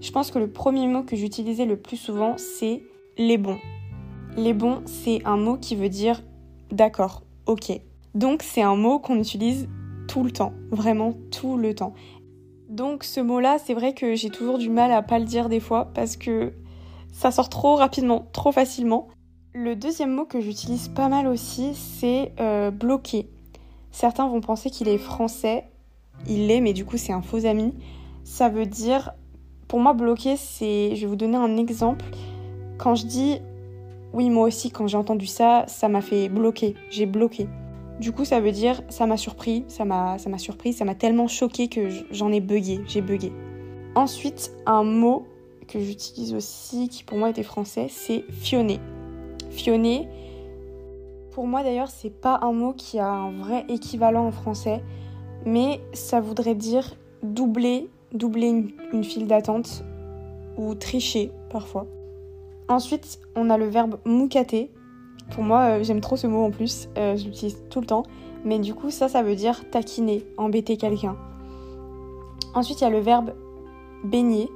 Je 0.00 0.10
pense 0.10 0.30
que 0.30 0.38
le 0.38 0.48
premier 0.48 0.86
mot 0.86 1.02
que 1.02 1.16
j'utilisais 1.16 1.66
le 1.66 1.76
plus 1.76 1.96
souvent, 1.96 2.36
c'est 2.38 2.82
les 3.18 3.36
bons. 3.36 3.58
Les 4.36 4.54
bons, 4.54 4.82
c'est 4.86 5.20
un 5.24 5.36
mot 5.36 5.56
qui 5.56 5.74
veut 5.76 5.88
dire 5.88 6.22
D'accord, 6.70 7.22
ok. 7.46 7.72
Donc 8.14 8.42
c'est 8.42 8.62
un 8.62 8.76
mot 8.76 8.98
qu'on 8.98 9.18
utilise 9.18 9.68
tout 10.06 10.22
le 10.22 10.30
temps, 10.30 10.54
vraiment 10.70 11.14
tout 11.30 11.56
le 11.56 11.74
temps. 11.74 11.92
Donc 12.68 13.04
ce 13.04 13.20
mot-là, 13.20 13.58
c'est 13.58 13.74
vrai 13.74 13.94
que 13.94 14.14
j'ai 14.14 14.30
toujours 14.30 14.58
du 14.58 14.70
mal 14.70 14.92
à 14.92 15.02
pas 15.02 15.18
le 15.18 15.24
dire 15.24 15.48
des 15.48 15.60
fois 15.60 15.90
parce 15.94 16.16
que 16.16 16.52
ça 17.12 17.30
sort 17.30 17.48
trop 17.48 17.76
rapidement, 17.76 18.26
trop 18.32 18.52
facilement. 18.52 19.08
Le 19.54 19.74
deuxième 19.74 20.14
mot 20.14 20.24
que 20.24 20.40
j'utilise 20.40 20.88
pas 20.88 21.08
mal 21.08 21.26
aussi, 21.26 21.74
c'est 21.74 22.32
euh, 22.40 22.70
bloquer. 22.70 23.28
Certains 23.90 24.28
vont 24.28 24.40
penser 24.40 24.70
qu'il 24.70 24.88
est 24.88 24.98
français, 24.98 25.64
il 26.26 26.46
l'est, 26.46 26.60
mais 26.60 26.72
du 26.72 26.84
coup 26.84 26.96
c'est 26.96 27.12
un 27.12 27.22
faux 27.22 27.46
ami. 27.46 27.74
Ça 28.24 28.48
veut 28.48 28.66
dire, 28.66 29.12
pour 29.66 29.80
moi 29.80 29.94
bloquer, 29.94 30.36
c'est, 30.36 30.94
je 30.94 31.00
vais 31.00 31.06
vous 31.06 31.16
donner 31.16 31.36
un 31.36 31.56
exemple. 31.56 32.04
Quand 32.76 32.94
je 32.94 33.06
dis 33.06 33.40
oui, 34.12 34.30
moi 34.30 34.46
aussi, 34.46 34.70
quand 34.70 34.86
j'ai 34.86 34.96
entendu 34.96 35.26
ça, 35.26 35.64
ça 35.66 35.88
m'a 35.88 36.00
fait 36.00 36.28
bloquer. 36.28 36.74
J'ai 36.90 37.06
bloqué. 37.06 37.48
Du 38.00 38.12
coup, 38.12 38.24
ça 38.24 38.40
veut 38.40 38.52
dire 38.52 38.80
ça 38.88 39.06
m'a 39.06 39.16
surpris, 39.16 39.64
ça 39.68 39.84
m'a, 39.84 40.18
ça 40.18 40.30
m'a 40.30 40.38
surpris, 40.38 40.72
ça 40.72 40.84
m'a 40.84 40.94
tellement 40.94 41.26
choqué 41.26 41.68
que 41.68 41.88
j'en 42.10 42.32
ai 42.32 42.40
bugué, 42.40 42.80
j'ai 42.86 43.00
bugué. 43.00 43.32
Ensuite, 43.94 44.52
un 44.66 44.84
mot 44.84 45.26
que 45.68 45.78
j'utilise 45.78 46.34
aussi, 46.34 46.88
qui 46.88 47.04
pour 47.04 47.18
moi 47.18 47.30
était 47.30 47.42
français, 47.42 47.86
c'est 47.88 48.24
fionner. 48.30 48.80
Fionner, 49.50 50.08
pour 51.30 51.46
moi 51.46 51.62
d'ailleurs, 51.62 51.88
c'est 51.88 52.10
pas 52.10 52.40
un 52.42 52.52
mot 52.52 52.72
qui 52.72 52.98
a 52.98 53.08
un 53.08 53.30
vrai 53.30 53.64
équivalent 53.68 54.26
en 54.26 54.32
français, 54.32 54.82
mais 55.46 55.80
ça 55.92 56.20
voudrait 56.20 56.56
dire 56.56 56.96
doubler, 57.22 57.88
doubler 58.12 58.72
une, 58.92 59.04
file 59.04 59.28
d'attente 59.28 59.84
ou 60.56 60.74
tricher 60.74 61.30
parfois. 61.50 61.86
Ensuite, 62.68 63.20
on 63.36 63.50
a 63.50 63.56
le 63.56 63.66
verbe 63.66 63.98
moucater. 64.04 64.70
Pour 65.30 65.44
moi, 65.44 65.60
euh, 65.78 65.84
j'aime 65.84 66.00
trop 66.00 66.16
ce 66.16 66.26
mot 66.26 66.44
en 66.44 66.50
plus, 66.50 66.88
euh, 66.98 67.16
je 67.16 67.26
l'utilise 67.26 67.62
tout 67.70 67.80
le 67.80 67.86
temps. 67.86 68.02
Mais 68.44 68.58
du 68.58 68.74
coup, 68.74 68.90
ça, 68.90 69.08
ça 69.08 69.22
veut 69.22 69.36
dire 69.36 69.68
taquiner, 69.70 70.24
embêter 70.36 70.76
quelqu'un. 70.76 71.16
Ensuite, 72.54 72.80
il 72.80 72.84
y 72.84 72.86
a 72.86 72.90
le 72.90 73.00
verbe 73.00 73.34
baigner. 74.04 74.48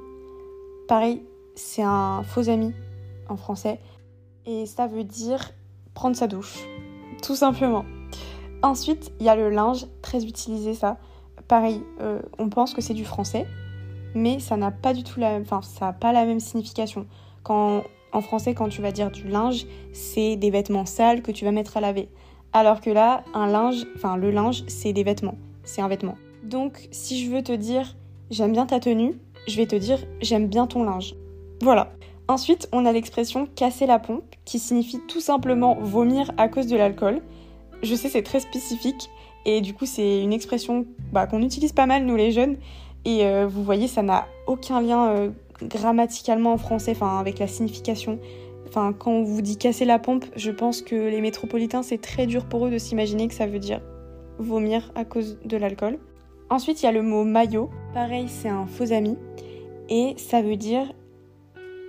Pareil, 0.87 1.23
c'est 1.55 1.83
un 1.83 2.23
faux 2.23 2.49
ami 2.49 2.73
en 3.29 3.37
français. 3.37 3.79
Et 4.45 4.65
ça 4.65 4.87
veut 4.87 5.03
dire 5.03 5.51
prendre 5.93 6.15
sa 6.15 6.27
douche. 6.27 6.59
Tout 7.21 7.35
simplement. 7.35 7.85
Ensuite, 8.61 9.11
il 9.19 9.25
y 9.25 9.29
a 9.29 9.35
le 9.35 9.49
linge, 9.49 9.85
très 10.01 10.25
utilisé 10.25 10.73
ça. 10.73 10.97
Pareil, 11.47 11.81
euh, 12.01 12.21
on 12.39 12.49
pense 12.49 12.73
que 12.73 12.81
c'est 12.81 12.93
du 12.93 13.05
français, 13.05 13.45
mais 14.15 14.39
ça 14.39 14.57
n'a 14.57 14.71
pas 14.71 14.93
du 14.93 15.03
tout 15.03 15.19
la, 15.19 15.35
enfin, 15.35 15.61
ça 15.61 15.89
a 15.89 15.93
pas 15.93 16.13
la 16.13 16.25
même 16.25 16.39
signification. 16.39 17.05
En 17.49 18.21
français, 18.21 18.53
quand 18.53 18.69
tu 18.69 18.81
vas 18.81 18.91
dire 18.91 19.09
du 19.09 19.27
linge, 19.27 19.65
c'est 19.91 20.35
des 20.35 20.51
vêtements 20.51 20.85
sales 20.85 21.21
que 21.21 21.31
tu 21.31 21.45
vas 21.45 21.51
mettre 21.51 21.77
à 21.77 21.81
laver. 21.81 22.09
Alors 22.53 22.79
que 22.79 22.91
là, 22.91 23.23
un 23.33 23.47
linge, 23.47 23.85
enfin 23.95 24.15
le 24.17 24.29
linge, 24.29 24.63
c'est 24.67 24.93
des 24.93 25.03
vêtements, 25.03 25.37
c'est 25.63 25.81
un 25.81 25.87
vêtement. 25.87 26.15
Donc, 26.43 26.87
si 26.91 27.23
je 27.23 27.31
veux 27.31 27.41
te 27.41 27.51
dire 27.51 27.95
j'aime 28.29 28.51
bien 28.51 28.65
ta 28.65 28.79
tenue, 28.79 29.19
je 29.47 29.57
vais 29.57 29.65
te 29.65 29.75
dire 29.75 29.99
j'aime 30.21 30.47
bien 30.47 30.67
ton 30.67 30.83
linge. 30.83 31.15
Voilà. 31.61 31.93
Ensuite, 32.27 32.69
on 32.71 32.85
a 32.85 32.91
l'expression 32.91 33.47
casser 33.53 33.85
la 33.85 33.99
pompe, 33.99 34.23
qui 34.45 34.57
signifie 34.57 34.99
tout 35.07 35.19
simplement 35.19 35.75
vomir 35.81 36.31
à 36.37 36.47
cause 36.47 36.67
de 36.67 36.77
l'alcool. 36.77 37.21
Je 37.81 37.95
sais, 37.95 38.07
c'est 38.07 38.23
très 38.23 38.39
spécifique, 38.39 39.09
et 39.45 39.61
du 39.61 39.73
coup, 39.73 39.85
c'est 39.85 40.21
une 40.21 40.31
expression 40.31 40.85
bah, 41.11 41.27
qu'on 41.27 41.41
utilise 41.41 41.73
pas 41.73 41.85
mal, 41.85 42.05
nous 42.05 42.15
les 42.15 42.31
jeunes. 42.31 42.57
Et 43.05 43.25
euh, 43.25 43.45
vous 43.45 43.63
voyez, 43.63 43.87
ça 43.87 44.01
n'a 44.01 44.25
aucun 44.47 44.81
lien 44.81 45.09
euh, 45.09 45.29
grammaticalement 45.61 46.53
en 46.53 46.57
français, 46.57 46.91
enfin 46.91 47.19
avec 47.19 47.39
la 47.39 47.47
signification. 47.47 48.19
Enfin, 48.67 48.93
quand 48.93 49.11
on 49.11 49.23
vous 49.23 49.41
dit 49.41 49.57
casser 49.57 49.85
la 49.85 49.99
pompe, 49.99 50.25
je 50.35 50.51
pense 50.51 50.81
que 50.81 50.95
les 50.95 51.21
métropolitains, 51.21 51.83
c'est 51.83 51.99
très 51.99 52.25
dur 52.25 52.45
pour 52.45 52.65
eux 52.65 52.71
de 52.71 52.77
s'imaginer 52.77 53.27
que 53.27 53.33
ça 53.33 53.45
veut 53.45 53.59
dire 53.59 53.81
vomir 54.39 54.91
à 54.95 55.05
cause 55.05 55.37
de 55.45 55.57
l'alcool. 55.57 55.99
Ensuite, 56.53 56.83
il 56.83 56.85
y 56.85 56.87
a 56.87 56.91
le 56.91 57.01
mot 57.01 57.23
maillot. 57.23 57.71
Pareil, 57.95 58.29
c'est 58.29 58.47
un 58.47 58.67
faux 58.67 58.93
ami. 58.93 59.17
Et 59.89 60.13
ça 60.17 60.43
veut 60.43 60.55
dire 60.55 60.93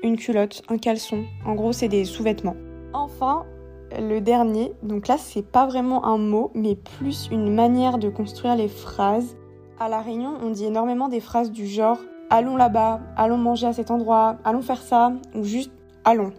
une 0.03 0.17
culotte, 0.17 0.63
un 0.71 0.79
caleçon. 0.79 1.25
En 1.45 1.55
gros, 1.55 1.75
c'est 1.75 1.89
des 1.89 2.07
sous-vêtements. 2.07 2.57
Enfin, 2.95 3.45
le 3.93 4.21
dernier, 4.21 4.73
donc 4.83 5.07
là, 5.07 5.19
c'est 5.19 5.43
pas 5.43 5.67
vraiment 5.67 6.07
un 6.07 6.17
mot, 6.17 6.51
mais 6.55 6.77
plus 6.77 7.29
une 7.31 7.55
manière 7.55 7.99
de 7.99 8.09
construire 8.09 8.57
les 8.57 8.69
phrases. 8.69 9.37
À 9.79 9.91
La 9.91 10.01
Réunion, 10.01 10.33
on 10.43 10.49
dit 10.49 10.65
énormément 10.65 11.09
des 11.09 11.21
phrases 11.21 11.53
du 11.53 11.67
genre 11.67 11.99
allons 12.31 12.57
là-bas, 12.57 13.03
allons 13.19 13.37
manger 13.37 13.67
à 13.67 13.75
cet 13.75 13.91
endroit, 13.91 14.39
allons 14.45 14.63
faire 14.63 14.81
ça, 14.81 15.13
ou 15.35 15.45
juste 15.45 15.73
allons, 16.05 16.33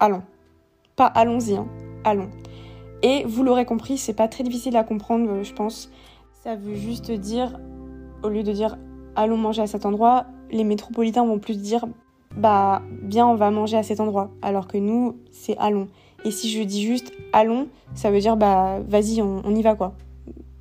allons. 0.00 0.22
Pas 0.96 1.06
allons-y, 1.06 1.56
hein, 1.56 1.66
allons. 2.04 2.28
Et 3.00 3.24
vous 3.24 3.42
l'aurez 3.42 3.64
compris, 3.64 3.96
c'est 3.96 4.12
pas 4.12 4.28
très 4.28 4.44
difficile 4.44 4.76
à 4.76 4.84
comprendre, 4.84 5.42
je 5.42 5.54
pense. 5.54 5.90
Ça 6.44 6.56
veut 6.56 6.74
juste 6.74 7.10
dire, 7.10 7.58
au 8.22 8.28
lieu 8.28 8.42
de 8.42 8.52
dire 8.52 8.76
allons 9.16 9.38
manger 9.38 9.62
à 9.62 9.66
cet 9.66 9.86
endroit, 9.86 10.26
les 10.50 10.62
métropolitains 10.62 11.24
vont 11.24 11.38
plus 11.38 11.56
dire 11.56 11.86
bah 12.36 12.82
bien 13.00 13.26
on 13.26 13.34
va 13.34 13.50
manger 13.50 13.78
à 13.78 13.82
cet 13.82 13.98
endroit, 13.98 14.28
alors 14.42 14.68
que 14.68 14.76
nous 14.76 15.16
c'est 15.32 15.56
allons. 15.56 15.88
Et 16.22 16.30
si 16.30 16.50
je 16.50 16.62
dis 16.62 16.82
juste 16.82 17.12
allons, 17.32 17.68
ça 17.94 18.10
veut 18.10 18.20
dire 18.20 18.36
bah 18.36 18.80
vas-y 18.86 19.22
on, 19.22 19.54
y 19.54 19.62
va 19.62 19.74
quoi. 19.74 19.94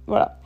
Voilà. 0.08 0.40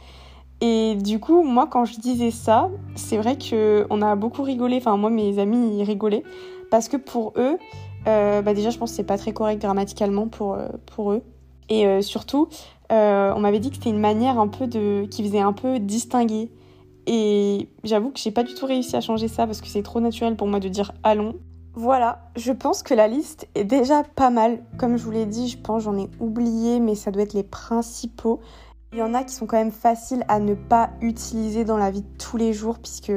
Et 0.59 0.95
du 0.95 1.19
coup 1.19 1.43
moi 1.43 1.67
quand 1.67 1.85
je 1.85 1.99
disais 1.99 2.31
ça, 2.31 2.71
c'est 2.95 3.17
vrai 3.17 3.37
que 3.37 3.85
on 3.91 4.01
a 4.01 4.15
beaucoup 4.15 4.41
rigolé. 4.41 4.77
Enfin 4.77 4.97
moi 4.97 5.11
mes 5.11 5.37
amis 5.37 5.77
ils 5.77 5.83
rigolaient 5.83 6.23
parce 6.71 6.87
que 6.87 6.97
pour 6.97 7.33
eux, 7.37 7.59
euh, 8.07 8.41
bah 8.41 8.55
déjà 8.55 8.71
je 8.71 8.79
pense 8.79 8.89
que 8.89 8.95
c'est 8.95 9.03
pas 9.03 9.19
très 9.19 9.33
correct 9.33 9.61
grammaticalement 9.61 10.27
pour 10.29 10.55
euh, 10.55 10.69
pour 10.87 11.11
eux. 11.11 11.21
Et 11.69 11.85
euh, 11.85 12.01
surtout, 12.01 12.47
on 12.89 13.39
m'avait 13.39 13.59
dit 13.59 13.69
que 13.69 13.75
c'était 13.75 13.89
une 13.89 13.99
manière 13.99 14.39
un 14.39 14.47
peu 14.47 14.67
de 14.67 15.05
qui 15.09 15.23
faisait 15.23 15.39
un 15.39 15.53
peu 15.53 15.79
distinguer 15.79 16.51
et 17.07 17.69
j'avoue 17.85 18.11
que 18.11 18.19
j'ai 18.19 18.31
pas 18.31 18.43
du 18.43 18.53
tout 18.53 18.65
réussi 18.65 18.95
à 18.97 19.01
changer 19.01 19.29
ça 19.29 19.45
parce 19.45 19.61
que 19.61 19.67
c'est 19.67 19.81
trop 19.81 20.01
naturel 20.01 20.35
pour 20.35 20.47
moi 20.47 20.59
de 20.59 20.67
dire 20.67 20.91
allons. 21.03 21.35
Voilà, 21.73 22.19
je 22.35 22.51
pense 22.51 22.83
que 22.83 22.93
la 22.93 23.07
liste 23.07 23.47
est 23.55 23.63
déjà 23.63 24.03
pas 24.03 24.29
mal. 24.29 24.59
Comme 24.77 24.97
je 24.97 25.03
vous 25.03 25.11
l'ai 25.11 25.25
dit, 25.25 25.47
je 25.47 25.57
pense 25.57 25.83
j'en 25.83 25.97
ai 25.97 26.09
oublié, 26.19 26.79
mais 26.79 26.95
ça 26.95 27.11
doit 27.11 27.21
être 27.21 27.33
les 27.33 27.43
principaux. 27.43 28.41
Il 28.91 28.99
y 28.99 29.03
en 29.03 29.13
a 29.13 29.23
qui 29.23 29.33
sont 29.33 29.45
quand 29.45 29.57
même 29.57 29.71
faciles 29.71 30.25
à 30.27 30.39
ne 30.39 30.53
pas 30.53 30.89
utiliser 31.01 31.63
dans 31.63 31.77
la 31.77 31.91
vie 31.91 32.01
de 32.01 32.17
tous 32.17 32.35
les 32.35 32.51
jours 32.51 32.79
puisque 32.79 33.11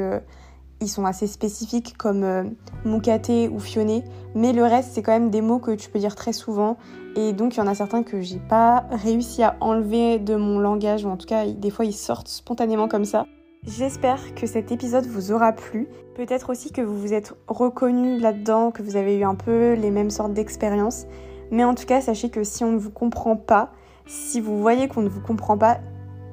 ils 0.81 0.87
sont 0.87 1.05
assez 1.05 1.27
spécifiques 1.27 1.95
comme 1.97 2.23
euh, 2.23 2.43
moucaté 2.85 3.47
ou 3.49 3.59
fionné, 3.59 4.03
mais 4.35 4.53
le 4.53 4.63
reste 4.63 4.91
c'est 4.93 5.01
quand 5.01 5.13
même 5.13 5.29
des 5.29 5.41
mots 5.41 5.59
que 5.59 5.71
tu 5.71 5.89
peux 5.89 5.99
dire 5.99 6.15
très 6.15 6.33
souvent 6.33 6.77
et 7.15 7.33
donc 7.33 7.55
il 7.55 7.59
y 7.59 7.61
en 7.61 7.67
a 7.67 7.75
certains 7.75 8.03
que 8.03 8.21
j'ai 8.21 8.39
pas 8.39 8.85
réussi 8.91 9.43
à 9.43 9.55
enlever 9.59 10.19
de 10.19 10.35
mon 10.35 10.59
langage 10.59 11.05
ou 11.05 11.09
en 11.09 11.17
tout 11.17 11.27
cas 11.27 11.45
des 11.45 11.69
fois 11.69 11.85
ils 11.85 11.93
sortent 11.93 12.27
spontanément 12.27 12.87
comme 12.87 13.05
ça. 13.05 13.25
J'espère 13.63 14.33
que 14.33 14.47
cet 14.47 14.71
épisode 14.71 15.05
vous 15.05 15.31
aura 15.31 15.53
plu. 15.53 15.87
Peut-être 16.15 16.49
aussi 16.49 16.71
que 16.71 16.81
vous 16.81 16.97
vous 16.97 17.13
êtes 17.13 17.35
reconnu 17.47 18.17
là-dedans, 18.17 18.71
que 18.71 18.81
vous 18.81 18.95
avez 18.95 19.15
eu 19.15 19.23
un 19.23 19.35
peu 19.35 19.73
les 19.73 19.91
mêmes 19.91 20.09
sortes 20.09 20.33
d'expériences. 20.33 21.05
Mais 21.51 21.63
en 21.63 21.75
tout 21.75 21.85
cas, 21.85 22.01
sachez 22.01 22.31
que 22.31 22.43
si 22.43 22.63
on 22.63 22.71
ne 22.71 22.79
vous 22.79 22.89
comprend 22.89 23.35
pas, 23.35 23.71
si 24.07 24.41
vous 24.41 24.59
voyez 24.59 24.87
qu'on 24.87 25.03
ne 25.03 25.09
vous 25.09 25.21
comprend 25.21 25.59
pas, 25.59 25.79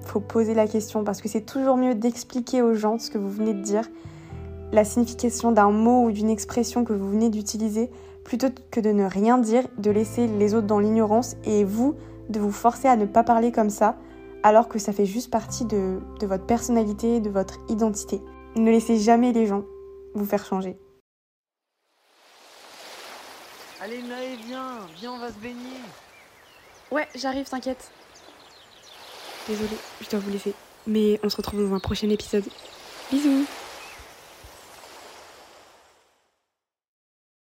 faut 0.06 0.20
poser 0.20 0.54
la 0.54 0.66
question 0.66 1.04
parce 1.04 1.20
que 1.20 1.28
c'est 1.28 1.42
toujours 1.42 1.76
mieux 1.76 1.94
d'expliquer 1.94 2.62
aux 2.62 2.72
gens 2.72 2.98
ce 2.98 3.10
que 3.10 3.18
vous 3.18 3.28
venez 3.28 3.52
de 3.52 3.60
dire, 3.60 3.84
la 4.72 4.84
signification 4.84 5.52
d'un 5.52 5.70
mot 5.70 6.04
ou 6.04 6.12
d'une 6.12 6.30
expression 6.30 6.84
que 6.84 6.92
vous 6.92 7.10
venez 7.10 7.30
d'utiliser, 7.30 7.90
plutôt 8.24 8.48
que 8.70 8.80
de 8.80 8.90
ne 8.90 9.04
rien 9.04 9.38
dire, 9.38 9.64
de 9.78 9.90
laisser 9.90 10.26
les 10.26 10.54
autres 10.54 10.66
dans 10.66 10.78
l'ignorance 10.78 11.36
et 11.44 11.64
vous 11.64 11.94
de 12.28 12.40
vous 12.40 12.52
forcer 12.52 12.88
à 12.88 12.96
ne 12.96 13.06
pas 13.06 13.24
parler 13.24 13.52
comme 13.52 13.70
ça 13.70 13.96
alors 14.42 14.68
que 14.68 14.78
ça 14.78 14.92
fait 14.92 15.06
juste 15.06 15.30
partie 15.30 15.64
de, 15.64 15.98
votre 16.22 16.46
personnalité, 16.46 17.20
de 17.20 17.30
votre 17.30 17.58
identité. 17.68 18.20
Ne 18.56 18.70
laissez 18.70 18.98
jamais 18.98 19.32
les 19.32 19.46
gens 19.46 19.64
vous 20.14 20.24
faire 20.24 20.44
changer. 20.44 20.76
Allez 23.80 24.02
Naé, 24.02 24.36
viens, 24.46 24.78
viens, 24.96 25.12
on 25.12 25.18
va 25.18 25.28
se 25.28 25.38
baigner. 25.38 25.80
Ouais, 26.90 27.06
j'arrive, 27.14 27.48
t'inquiète. 27.48 27.90
Désolée, 29.48 29.68
je 30.00 30.10
dois 30.10 30.20
vous 30.20 30.30
laisser. 30.30 30.54
Mais 30.86 31.20
on 31.22 31.28
se 31.28 31.36
retrouve 31.36 31.68
dans 31.68 31.74
un 31.74 31.80
prochain 31.80 32.08
épisode. 32.10 32.44
Bisous 33.10 33.46